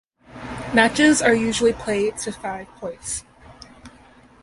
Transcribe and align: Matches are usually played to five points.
Matches 0.73 1.21
are 1.21 1.35
usually 1.35 1.73
played 1.73 2.17
to 2.17 2.31
five 2.31 2.67
points. 2.77 3.23